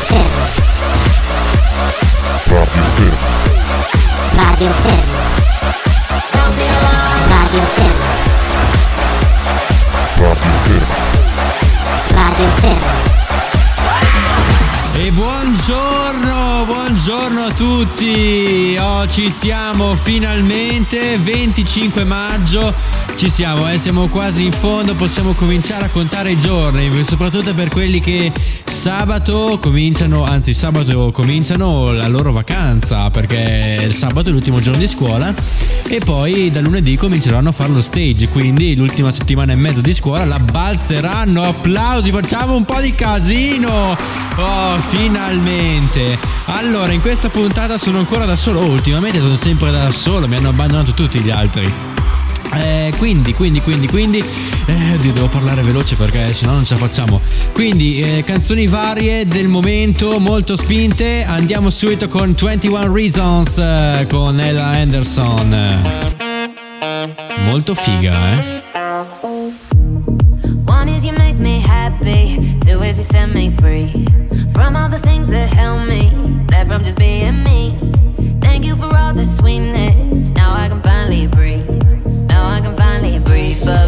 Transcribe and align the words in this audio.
Fermo. 0.00 0.38
Radio 2.48 2.64
Fermo. 2.94 3.26
Radio 4.36 4.72
Fermo. 4.82 5.16
Radio 7.28 7.62
Fermo. 7.74 8.06
Radio 10.16 10.40
Fermo. 10.62 10.96
Radio 12.14 12.48
Fermo. 12.60 13.06
E 14.94 15.10
buongiorno, 15.12 16.64
buongiorno 16.64 17.44
a 17.44 17.52
tutti. 17.52 18.76
Oh, 18.80 19.06
ci 19.06 19.30
siamo 19.30 19.94
finalmente, 19.94 21.16
25 21.18 22.04
maggio. 22.04 22.74
Ci 23.18 23.30
siamo, 23.30 23.68
eh, 23.68 23.78
siamo 23.78 24.06
quasi 24.06 24.44
in 24.44 24.52
fondo, 24.52 24.94
possiamo 24.94 25.32
cominciare 25.32 25.86
a 25.86 25.88
contare 25.88 26.30
i 26.30 26.38
giorni, 26.38 27.02
soprattutto 27.02 27.52
per 27.52 27.68
quelli 27.68 27.98
che 27.98 28.30
sabato 28.62 29.58
cominciano, 29.60 30.22
anzi 30.22 30.54
sabato 30.54 31.10
cominciano 31.10 31.90
la 31.90 32.06
loro 32.06 32.30
vacanza, 32.30 33.10
perché 33.10 33.80
il 33.82 33.92
sabato 33.92 34.28
è 34.28 34.32
l'ultimo 34.32 34.60
giorno 34.60 34.78
di 34.78 34.86
scuola 34.86 35.34
e 35.88 35.98
poi 35.98 36.52
da 36.52 36.60
lunedì 36.60 36.94
cominceranno 36.96 37.48
a 37.48 37.52
fare 37.52 37.72
lo 37.72 37.80
stage, 37.80 38.28
quindi 38.28 38.76
l'ultima 38.76 39.10
settimana 39.10 39.50
e 39.50 39.56
mezza 39.56 39.80
di 39.80 39.94
scuola 39.94 40.24
la 40.24 40.38
balzeranno. 40.38 41.42
Applausi, 41.42 42.12
facciamo 42.12 42.54
un 42.54 42.64
po' 42.64 42.78
di 42.80 42.94
casino. 42.94 43.96
Oh, 44.36 44.78
finalmente. 44.78 46.16
Allora, 46.44 46.92
in 46.92 47.00
questa 47.00 47.30
puntata 47.30 47.78
sono 47.78 47.98
ancora 47.98 48.26
da 48.26 48.36
solo. 48.36 48.60
Oh, 48.60 48.70
ultimamente 48.70 49.18
sono 49.18 49.34
sempre 49.34 49.72
da 49.72 49.90
solo, 49.90 50.28
mi 50.28 50.36
hanno 50.36 50.50
abbandonato 50.50 50.92
tutti 50.92 51.18
gli 51.18 51.30
altri. 51.30 51.97
Eh, 52.54 52.92
quindi, 52.96 53.34
quindi, 53.34 53.60
quindi, 53.60 53.86
quindi, 53.86 54.18
eh, 54.66 54.94
oddio, 54.94 55.12
devo 55.12 55.28
parlare 55.28 55.62
veloce 55.62 55.96
perché 55.96 56.32
sennò 56.32 56.52
non 56.52 56.64
ce 56.64 56.74
la 56.74 56.80
facciamo. 56.80 57.20
Quindi, 57.52 58.00
eh, 58.00 58.24
canzoni 58.24 58.66
varie 58.66 59.26
del 59.26 59.48
momento, 59.48 60.18
molto 60.18 60.56
spinte. 60.56 61.24
Andiamo 61.24 61.70
subito 61.70 62.08
con 62.08 62.34
21 62.38 62.92
Reasons 62.92 63.58
eh, 63.58 64.06
con 64.08 64.40
Ella 64.40 64.66
Anderson. 64.66 65.56
Molto 67.44 67.74
figa, 67.74 68.32
eh? 68.32 68.62
One 70.66 70.88
is 70.88 71.04
you 71.04 71.12
make 71.16 71.38
me 71.38 71.60
happy, 71.60 72.36
two 72.64 72.82
is 72.82 72.98
you 72.98 73.04
set 73.04 73.32
me 73.32 73.50
free 73.50 73.90
from 74.52 74.76
all 74.76 74.88
the 74.88 74.98
things 74.98 75.28
that 75.30 75.48
held 75.50 75.86
me 75.88 76.10
back 76.46 76.66
from 76.66 76.82
just 76.82 76.98
being 76.98 77.42
me. 77.42 77.76
Thank 78.40 78.64
you 78.64 78.76
for 78.76 78.94
all 78.94 79.14
the 79.14 79.24
sweetness. 79.24 80.30
Now 80.32 80.52
I 80.52 80.68
can 80.68 80.80
finally 80.80 81.26
breathe. 81.26 81.57
Can 82.68 82.76
finally 82.76 83.18
breathe, 83.18 83.64
but 83.64 83.87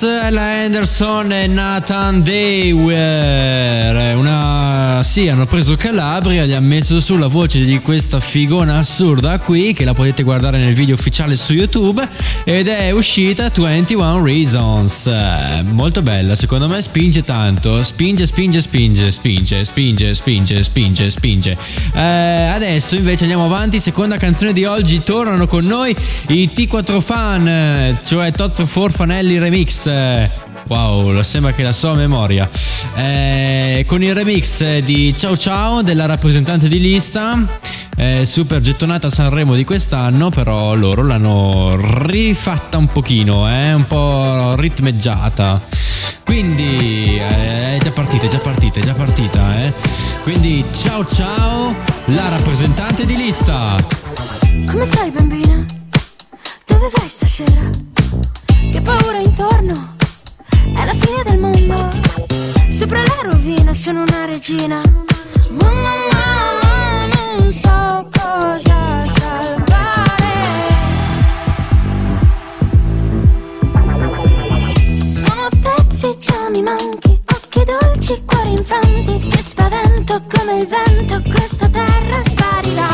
Reasons, 0.00 0.30
la 0.30 0.64
Anderson 0.64 1.32
e 1.32 1.46
Nathan 1.46 2.22
Dewar. 2.22 4.16
Una. 4.16 5.00
Sì, 5.02 5.28
hanno 5.28 5.46
preso 5.46 5.76
Calabria, 5.76 6.46
gli 6.46 6.52
hanno 6.52 6.66
messo 6.66 7.00
su 7.00 7.16
la 7.16 7.26
voce 7.26 7.64
di 7.64 7.78
questa 7.80 8.20
figona 8.20 8.78
assurda 8.78 9.38
qui, 9.38 9.72
che 9.72 9.84
la 9.84 9.92
potete 9.92 10.22
guardare 10.22 10.58
nel 10.58 10.74
video 10.74 10.94
ufficiale 10.94 11.36
su 11.36 11.52
YouTube. 11.52 12.06
Ed 12.44 12.68
è 12.68 12.90
uscita 12.92 13.50
21 13.54 14.22
Reasons. 14.22 15.10
Molto 15.70 16.02
bella, 16.02 16.34
secondo 16.34 16.68
me 16.68 16.80
spinge 16.80 17.22
tanto. 17.22 17.82
Spinge, 17.82 18.26
spinge, 18.26 18.60
spinge, 18.60 19.10
spinge, 19.10 19.64
spinge, 19.64 20.14
spinge, 20.14 20.62
spinge, 20.62 21.10
spinge. 21.10 21.56
Eh, 21.94 22.00
adesso 22.00 22.96
invece 22.96 23.22
andiamo 23.22 23.44
avanti. 23.44 23.80
Seconda 23.80 24.16
canzone 24.16 24.52
di 24.52 24.64
oggi. 24.64 25.02
Tornano 25.02 25.46
con 25.46 25.64
noi 25.64 25.94
i 26.28 26.50
T4 26.54 27.00
Fan, 27.00 27.98
cioè 28.02 28.32
Tozzo 28.32 28.64
Forfanelli 28.66 29.38
Remix. 29.38 29.89
Eh, 29.90 30.30
Wow, 30.70 31.20
sembra 31.22 31.52
che 31.52 31.64
la 31.64 31.72
so 31.72 31.90
a 31.90 31.94
memoria. 31.94 32.48
Eh, 32.94 33.84
con 33.88 34.00
il 34.04 34.14
remix 34.14 34.78
di 34.78 35.12
Ciao 35.16 35.36
Ciao 35.36 35.82
della 35.82 36.06
rappresentante 36.06 36.68
di 36.68 36.78
lista. 36.78 37.36
eh, 37.96 38.24
super 38.24 38.60
gettonata 38.60 39.10
Sanremo 39.10 39.56
di 39.56 39.64
quest'anno, 39.64 40.30
però 40.30 40.74
loro 40.74 41.02
l'hanno 41.02 41.76
rifatta 41.76 42.78
un 42.78 42.86
pochino, 42.86 43.50
eh, 43.50 43.72
un 43.72 43.84
po' 43.86 44.54
ritmeggiata. 44.54 45.60
Quindi 46.24 47.18
eh, 47.18 47.76
è 47.76 47.78
già 47.82 47.90
partita, 47.90 48.26
è 48.26 48.28
già 48.28 48.38
partita, 48.38 48.78
è 48.78 48.82
già 48.82 48.94
partita, 48.94 49.64
eh. 49.64 49.74
Quindi 50.22 50.64
ciao 50.72 51.04
ciao, 51.04 51.74
la 52.06 52.28
rappresentante 52.28 53.04
di 53.04 53.16
lista. 53.16 53.74
Come 54.66 54.84
stai 54.84 55.10
bambina? 55.10 55.64
Dove 56.64 56.88
vai 56.94 57.08
stasera? 57.08 57.88
Che 58.70 58.80
paura 58.82 59.18
intorno? 59.18 59.96
È 60.48 60.84
la 60.84 60.94
fine 60.94 61.22
del 61.24 61.38
mondo. 61.38 61.88
Sopra 62.70 63.02
la 63.02 63.30
rovina 63.30 63.74
sono 63.74 64.02
una 64.02 64.24
regina. 64.26 64.80
Mamma 65.50 65.94
mamma, 66.12 67.06
non 67.36 67.52
so 67.52 68.08
cosa 68.16 69.04
salvare. 69.06 70.42
Sono 75.08 75.42
a 75.42 75.50
pezzi, 75.60 76.16
già 76.18 76.48
mi 76.50 76.62
manchi. 76.62 77.20
Occhi 77.34 77.64
dolci 77.64 78.22
cuori 78.24 78.52
infranti 78.52 79.18
che 79.28 79.42
spavento 79.42 80.22
come 80.32 80.58
il 80.58 80.66
vento 80.66 81.20
questa 81.28 81.68
terra 81.68 82.22
sparirà 82.22 82.88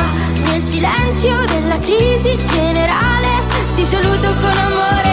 nel 0.47 0.63
silenzio 0.63 1.45
della 1.47 1.79
crisi 1.79 2.37
generale 2.51 3.29
ti 3.75 3.85
saluto 3.85 4.33
con 4.41 4.57
amore 4.57 5.06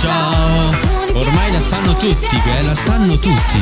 ciao. 0.00 0.74
Ormai 1.14 1.50
la 1.52 1.60
sanno 1.60 1.96
tutti, 1.96 2.40
eh, 2.44 2.62
la 2.62 2.74
sanno 2.74 3.18
tutti. 3.18 3.60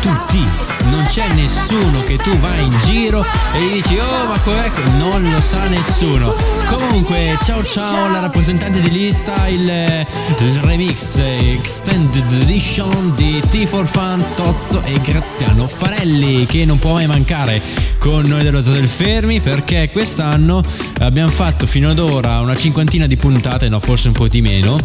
Tutti. 0.00 0.75
C'è 1.16 1.32
nessuno 1.32 2.04
che 2.04 2.18
tu 2.18 2.36
vai 2.36 2.62
in 2.62 2.78
giro 2.84 3.24
e 3.54 3.60
gli 3.62 3.72
dici 3.76 3.96
oh 3.96 4.26
ma 4.26 4.38
com'è? 4.40 4.70
che-" 4.70 4.98
Non 4.98 5.26
lo 5.32 5.40
sa 5.40 5.66
nessuno. 5.66 6.34
Comunque, 6.66 7.38
ciao 7.42 7.64
ciao, 7.64 8.10
la 8.10 8.20
rappresentante 8.20 8.80
di 8.82 8.90
lista, 8.90 9.48
il, 9.48 9.62
il 9.62 10.60
remix 10.60 11.16
Extended 11.16 12.30
Edition 12.42 13.14
di 13.14 13.38
T4 13.38 13.86
Fan, 13.86 14.34
Tozzo 14.34 14.82
e 14.84 15.00
Graziano 15.00 15.66
Farelli 15.66 16.44
che 16.44 16.66
non 16.66 16.78
può 16.78 16.92
mai 16.92 17.06
mancare 17.06 17.62
con 17.96 18.26
noi 18.26 18.42
dello 18.42 18.60
Zoo 18.60 18.74
del 18.74 18.86
Fermi 18.86 19.40
perché 19.40 19.88
quest'anno 19.90 20.62
abbiamo 20.98 21.30
fatto 21.30 21.64
fino 21.64 21.88
ad 21.88 21.98
ora 21.98 22.40
una 22.40 22.54
cinquantina 22.54 23.06
di 23.06 23.16
puntate, 23.16 23.70
no 23.70 23.80
forse 23.80 24.08
un 24.08 24.14
po' 24.14 24.28
di 24.28 24.42
meno, 24.42 24.78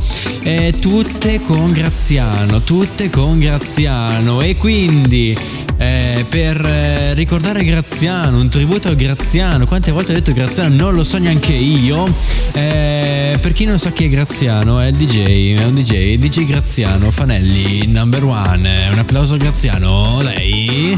eh, 0.44 0.74
tutte 0.80 1.42
con 1.42 1.74
Graziano, 1.74 2.62
tutte 2.62 3.10
con 3.10 3.38
Graziano 3.38 4.40
e 4.40 4.56
quindi 4.56 5.38
eh, 5.82 6.26
per 6.30 6.64
eh, 6.64 7.14
ricordare 7.16 7.64
Graziano, 7.64 8.40
un 8.40 8.50
tributo 8.50 8.90
a 8.90 8.94
Graziano, 8.94 9.66
quante 9.66 9.90
volte 9.92 10.12
ho 10.12 10.14
detto 10.14 10.32
Graziano? 10.32 10.76
Non 10.76 10.94
lo 10.94 11.04
so 11.04 11.18
neanche 11.18 11.54
io, 11.54 12.08
Eh, 12.54 13.38
per 13.42 13.54
chi 13.54 13.66
non 13.66 13.80
sa 13.80 13.92
chi 13.92 14.06
è 14.06 14.10
Graziano 14.10 14.80
è 14.80 14.88
il 14.88 14.96
DJ, 14.96 15.58
è 15.58 15.64
un 15.66 15.74
DJ, 15.74 16.18
DJ 16.18 16.46
Graziano, 16.46 17.10
Fanelli, 17.10 17.88
number 17.88 18.24
one, 18.24 18.90
un 18.92 19.00
applauso 19.00 19.36
a 19.36 19.38
Graziano, 19.38 20.22
lei, 20.22 20.96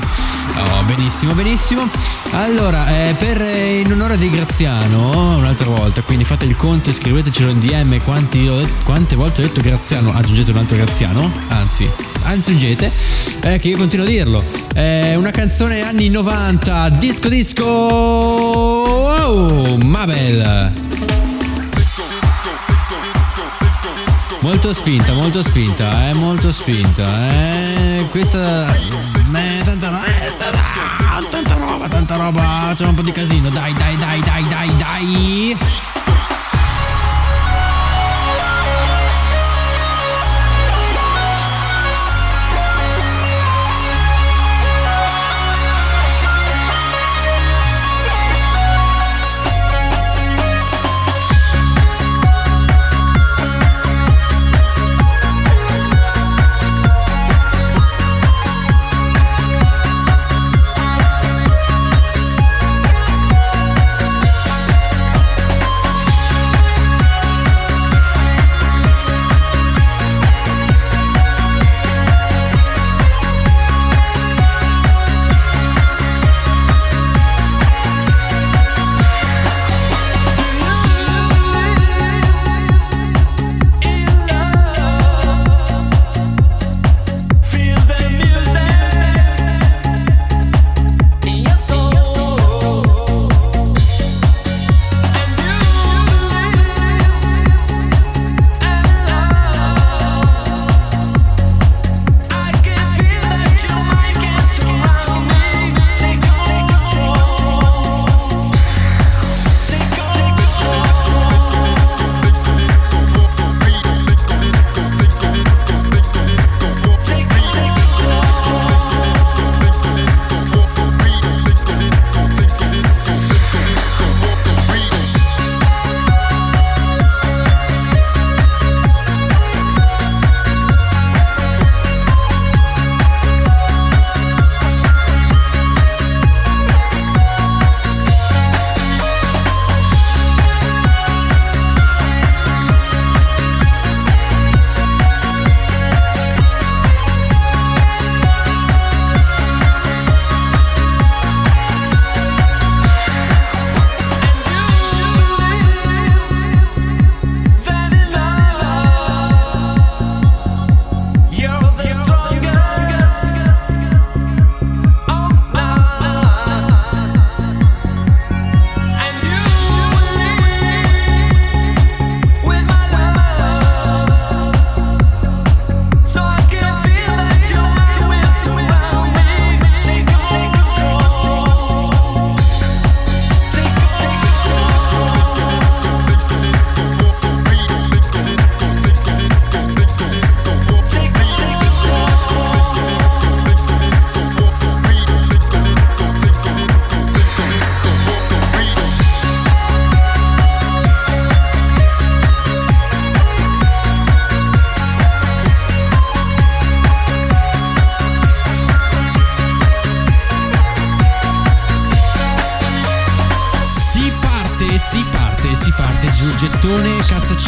oh, 0.57 0.83
benissimo, 0.83 1.33
benissimo, 1.33 1.87
allora 2.31 3.07
eh, 3.07 3.13
per, 3.13 3.39
eh, 3.41 3.79
in 3.79 3.91
onore 3.91 4.17
di 4.17 4.29
Graziano, 4.29 5.37
un'altra 5.37 5.69
volta, 5.69 6.01
quindi 6.01 6.25
fate 6.25 6.43
il 6.45 6.57
conto 6.57 6.89
e 6.89 6.93
scrivetecelo 6.93 7.51
in 7.51 7.59
DM 7.59 8.01
quanti 8.03 8.49
quante 8.83 9.15
volte 9.15 9.41
ho 9.41 9.45
detto 9.45 9.61
Graziano, 9.61 10.13
aggiungete 10.13 10.51
un 10.51 10.57
altro 10.57 10.75
Graziano, 10.75 11.31
anzi, 11.47 11.87
aggiungete, 12.23 12.91
eh, 13.41 13.59
che 13.59 13.69
io 13.69 13.77
continuo 13.77 14.05
a 14.05 14.09
dirlo, 14.09 14.43
è 14.73 15.15
una 15.15 15.31
canzone 15.31 15.81
anni 15.81 16.09
90, 16.09 16.89
disco 16.89 17.29
disco, 17.29 17.63
oh, 17.65 19.77
Mabel. 19.77 20.73
Molto 24.39 24.73
spinta, 24.73 25.13
molto 25.13 25.41
spinta, 25.41 26.09
eh, 26.09 26.13
molto 26.15 26.51
spinta, 26.51 27.31
eh. 27.31 28.05
Questa. 28.09 28.75
Eh, 28.75 29.61
tanta 29.63 29.87
roba, 29.89 30.05
eh, 30.05 30.33
tanta 31.29 31.53
roba, 31.53 31.87
tanta 31.87 32.15
roba. 32.17 32.73
C'è 32.75 32.85
un 32.85 32.93
po' 32.93 33.03
di 33.03 33.13
casino. 33.13 33.47
Dai, 33.49 33.73
dai, 33.73 33.95
dai, 33.95 34.19
dai, 34.19 34.45
dai, 34.47 34.77
dai. 34.77 35.57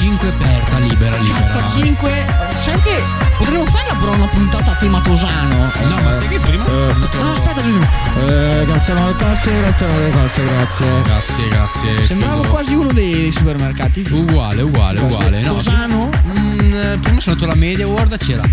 5 0.06 0.28
aperta, 0.28 0.78
libera, 0.78 1.18
libera. 1.18 1.40
Cassa 1.40 1.68
5. 1.68 2.26
C'è 2.62 2.74
anche. 2.74 3.02
Potremmo 3.40 3.66
farla 3.66 3.96
però 4.00 4.14
una 4.14 4.28
puntata 4.28 4.74
a 4.74 4.76
tema 4.76 5.02
Tosano. 5.02 5.72
No, 5.90 6.00
ma 6.00 6.14
sai 6.14 6.28
che 6.28 6.40
prima... 6.40 6.64
Ah, 6.64 7.32
aspetta, 7.32 7.62
eh, 7.64 8.66
grazie 8.68 8.94
alle 8.94 9.16
casse, 9.16 9.60
grazie 9.62 9.86
alle 9.88 10.10
casse, 10.12 10.44
grazie. 10.46 10.86
Grazie, 11.04 11.48
grazie. 11.50 12.06
Sembravo 12.06 12.42
figo. 12.44 12.54
quasi 12.54 12.76
uno 12.76 12.94
dei 12.94 13.32
supermercati. 13.32 14.06
Uguale, 14.12 14.62
uguale, 14.62 15.00
uguale. 15.00 15.42
No, 15.42 15.56
Tosano? 15.56 16.12
Mm, 16.28 16.74
eh, 16.74 16.98
prima 17.02 17.20
sono 17.20 17.34
andato 17.34 17.46
alla 17.46 17.56
media 17.56 17.88
world 17.88 18.16
c'era 18.18 18.44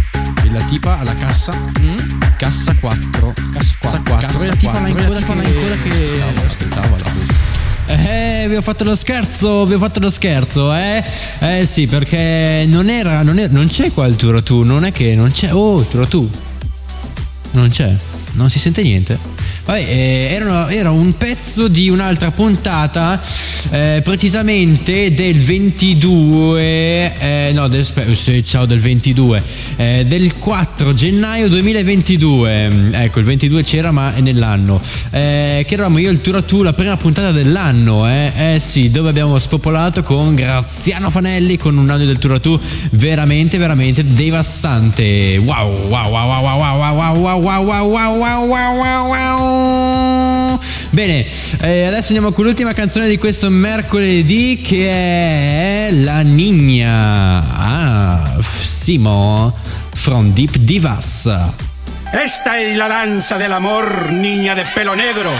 la 0.52 0.60
tipa 0.64 0.98
alla 0.98 1.16
cassa 1.16 1.54
cassa 2.36 2.74
4 2.78 3.32
cassa 3.54 3.74
4 3.80 4.16
Cassa 4.18 4.46
la 4.46 4.54
tipa 4.56 4.80
là 4.80 4.88
in 4.88 4.94
quattro, 4.94 5.24
coda 5.24 5.42
che, 5.42 5.48
in 5.48 5.54
coda 5.62 5.76
che- 6.40 6.46
aspettava 6.46 6.96
la 6.98 7.21
eh, 7.96 8.46
vi 8.48 8.56
ho 8.56 8.62
fatto 8.62 8.84
lo 8.84 8.94
scherzo, 8.94 9.64
vi 9.66 9.74
ho 9.74 9.78
fatto 9.78 10.00
lo 10.00 10.10
scherzo, 10.10 10.74
eh? 10.74 11.02
Eh 11.40 11.66
sì, 11.66 11.86
perché 11.86 12.64
non 12.66 12.88
era, 12.88 13.22
non, 13.22 13.38
era- 13.38 13.52
non 13.52 13.66
c'è 13.66 13.92
qua 13.92 14.06
il 14.06 14.16
tour 14.16 14.42
tu, 14.42 14.62
non 14.62 14.84
è 14.84 14.92
che 14.92 15.14
non 15.14 15.30
c'è. 15.30 15.52
Oh, 15.52 15.80
il 15.80 15.88
tour 15.88 16.06
tu. 16.08 16.28
Non 17.52 17.68
c'è, 17.68 17.94
non 18.32 18.48
si 18.50 18.58
sente 18.58 18.82
niente. 18.82 19.18
Vabbè, 19.64 19.78
eh, 19.78 20.28
era, 20.32 20.68
era 20.72 20.90
un 20.90 21.16
pezzo 21.16 21.68
di 21.68 21.88
un'altra 21.88 22.32
puntata, 22.32 23.20
eh, 23.70 24.00
precisamente 24.02 25.14
del 25.14 25.38
22, 25.38 26.60
eh, 27.18 27.50
no, 27.54 27.68
del, 27.68 27.86
ciao, 28.44 28.66
del 28.66 28.80
22, 28.80 29.42
eh, 29.76 30.04
del 30.04 30.36
4 30.36 30.92
gennaio 30.94 31.48
2022. 31.48 32.90
Ecco, 32.90 33.20
il 33.20 33.24
22 33.24 33.62
c'era, 33.62 33.92
ma 33.92 34.12
è 34.12 34.20
nell'anno. 34.20 34.80
Eh, 35.10 35.64
che 35.64 35.74
eravamo 35.74 35.98
io 35.98 36.08
e 36.08 36.12
il 36.12 36.20
Tura 36.20 36.42
Tu, 36.42 36.62
la 36.62 36.72
prima 36.72 36.96
puntata 36.96 37.30
dell'anno, 37.30 38.08
eh? 38.10 38.54
eh 38.54 38.58
sì, 38.58 38.90
dove 38.90 39.10
abbiamo 39.10 39.38
spopolato 39.38 40.02
con 40.02 40.34
Graziano 40.34 41.08
Fanelli 41.08 41.56
con 41.56 41.76
un 41.76 41.88
anno 41.88 42.04
del 42.04 42.18
Tura 42.18 42.40
Tu 42.40 42.58
veramente, 42.90 43.58
veramente 43.58 44.04
devastante. 44.04 45.36
Wow, 45.36 45.86
wow, 45.86 46.10
wow, 46.10 46.28
wow, 46.28 46.42
wow, 46.42 46.58
wow, 46.58 46.96
wow, 46.96 47.16
wow, 47.16 47.40
wow, 47.40 47.64
wow, 47.64 47.88
wow, 47.88 48.18
wow, 48.18 48.46
wow, 48.48 48.76
wow, 48.76 49.06
wow. 49.06 49.51
Bene, 50.90 51.26
eh, 51.62 51.86
adesso 51.86 52.08
andiamo 52.08 52.32
con 52.32 52.44
l'ultima 52.44 52.74
canzone 52.74 53.08
di 53.08 53.16
questo 53.16 53.48
mercoledì 53.48 54.60
che 54.60 54.90
è 54.90 55.90
La 55.90 56.20
Nigna. 56.20 57.38
Ah, 57.38 58.36
Simo 58.40 59.56
from 59.94 60.32
Deep 60.32 60.56
Divas. 60.58 61.30
Esta 62.12 62.60
es 62.60 62.76
la 62.76 62.88
danza 62.88 63.38
del 63.38 63.52
amor, 63.52 64.12
niña 64.12 64.54
de 64.54 64.66
pelo 64.74 64.94
negro. 64.94 65.30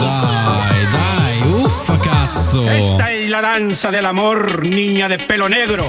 Dai, 0.00 0.86
dai, 0.92 1.42
uffa 1.42 1.98
cazzo. 1.98 2.70
Esta 2.70 3.12
es 3.12 3.28
la 3.28 3.40
danza 3.40 3.90
del 3.90 4.06
amor, 4.06 4.64
niña 4.64 5.08
de 5.08 5.18
pelo 5.18 5.48
negro. 5.48 5.86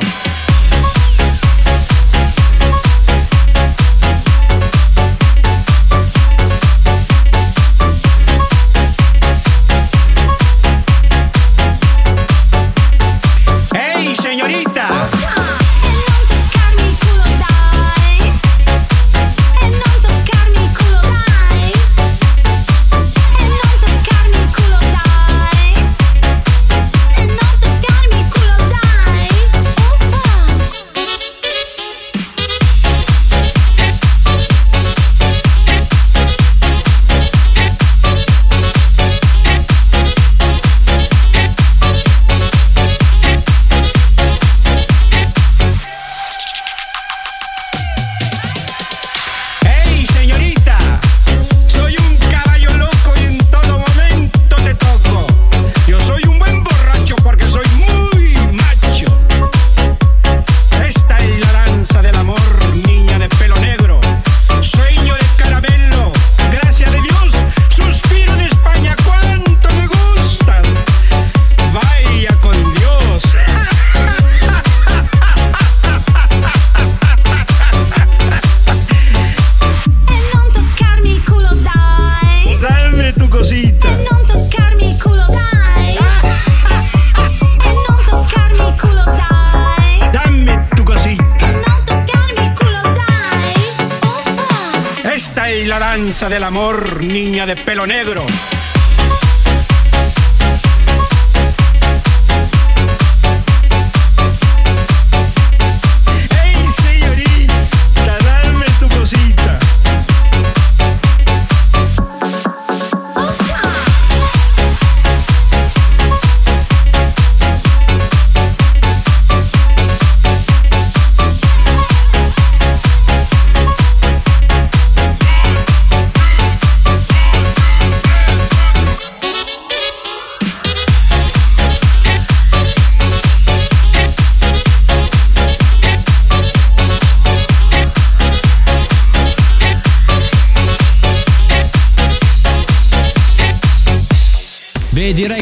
La 95.68 95.77
danza 95.77 96.27
del 96.27 96.44
amor, 96.44 97.03
niña 97.03 97.46
de 97.46 97.56
pelo 97.56 97.86
negro. 97.86 98.25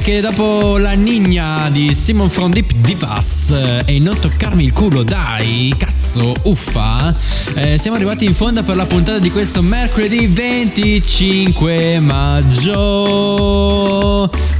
Che 0.09 0.21
dopo 0.21 0.79
la 0.79 0.93
nigna 0.93 1.69
di 1.69 1.93
Simon 1.93 2.31
from 2.31 2.51
Deep 2.51 2.71
Divas 2.77 3.51
eh, 3.51 3.83
e 3.85 3.99
non 3.99 4.17
toccarmi 4.17 4.63
il 4.63 4.73
culo, 4.73 5.03
dai, 5.03 5.71
cazzo, 5.77 6.33
uffa, 6.45 7.15
eh, 7.53 7.77
siamo 7.77 7.95
arrivati 7.95 8.25
in 8.25 8.33
fondo 8.33 8.63
per 8.63 8.75
la 8.75 8.87
puntata 8.87 9.19
di 9.19 9.29
questo 9.29 9.61
mercoledì 9.61 10.25
25 10.25 11.99
maggio. 11.99 12.87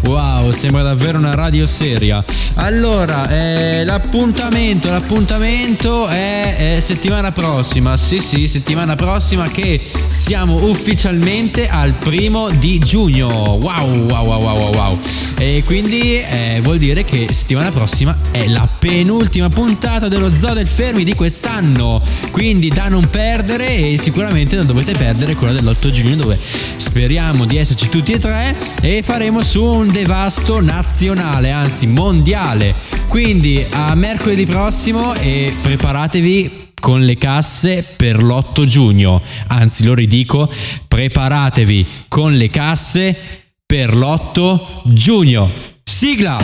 Wow, 0.01 0.51
sembra 0.51 0.81
davvero 0.81 1.17
una 1.17 1.35
radio 1.35 1.65
seria. 1.65 2.23
Allora, 2.55 3.29
eh, 3.29 3.83
l'appuntamento, 3.83 4.89
l'appuntamento 4.89 6.07
è, 6.07 6.75
è 6.75 6.79
settimana 6.79 7.31
prossima. 7.31 7.97
Sì, 7.97 8.19
sì, 8.19 8.47
settimana 8.47 8.95
prossima 8.95 9.49
che 9.49 9.81
siamo 10.07 10.67
ufficialmente 10.69 11.67
al 11.67 11.93
primo 11.93 12.49
di 12.49 12.79
giugno. 12.79 13.27
Wow, 13.27 14.05
wow, 14.07 14.25
wow, 14.25 14.41
wow, 14.41 14.73
wow. 14.73 14.99
E 15.37 15.63
quindi 15.65 16.17
eh, 16.17 16.59
vuol 16.61 16.79
dire 16.79 17.03
che 17.05 17.27
settimana 17.31 17.71
prossima 17.71 18.17
è 18.31 18.47
la 18.47 18.67
penultima 18.67 19.49
puntata 19.49 20.07
dello 20.07 20.33
Zoo 20.35 20.53
del 20.53 20.67
Fermi 20.67 21.03
di 21.03 21.15
quest'anno. 21.15 22.01
Quindi 22.31 22.69
da 22.69 22.89
non 22.89 23.09
perdere 23.09 23.75
e 23.75 23.97
sicuramente 23.97 24.55
non 24.55 24.65
dovete 24.65 24.93
perdere 24.93 25.35
quella 25.35 25.53
dell'8 25.53 25.91
giugno 25.91 26.15
dove 26.15 26.37
speriamo 26.77 27.45
di 27.45 27.57
esserci 27.57 27.89
tutti 27.89 28.11
e 28.11 28.17
tre 28.17 28.55
e 28.81 29.01
faremo 29.01 29.43
su 29.43 29.63
un 29.63 29.88
un 29.89 29.91
devasto 29.91 30.61
nazionale, 30.61 31.51
anzi 31.51 31.87
mondiale. 31.87 32.75
Quindi 33.07 33.65
a 33.69 33.95
mercoledì 33.95 34.45
prossimo 34.45 35.15
e 35.15 35.53
preparatevi 35.59 36.73
con 36.79 37.01
le 37.01 37.17
casse 37.17 37.83
per 37.95 38.21
l'8 38.21 38.65
giugno. 38.65 39.19
Anzi, 39.47 39.85
lo 39.85 39.95
ridico, 39.95 40.47
preparatevi 40.87 41.87
con 42.07 42.35
le 42.35 42.49
casse 42.51 43.17
per 43.65 43.95
l'8 43.95 44.59
giugno. 44.83 45.49
Sigla! 45.83 46.37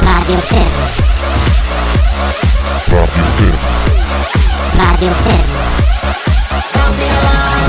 Radio 0.00 0.36
Ferro. 0.38 0.86
Radio 2.86 3.16
Ferro. 3.36 3.58
Radio 4.76 5.10
Ferro. 5.22 5.54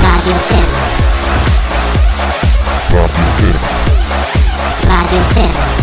Radio 0.00 0.34
Ferro. 0.46 0.76
Radio 2.90 3.08
Ferro. 3.08 3.57
Bandit 5.10 5.32
Tim. 5.32 5.77